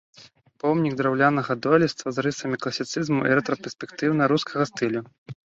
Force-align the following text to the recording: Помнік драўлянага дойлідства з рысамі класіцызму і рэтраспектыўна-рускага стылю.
Помнік 0.61 0.95
драўлянага 1.01 1.55
дойлідства 1.65 2.07
з 2.15 2.23
рысамі 2.29 2.57
класіцызму 2.65 3.21
і 3.29 3.37
рэтраспектыўна-рускага 3.41 4.63
стылю. 4.73 5.01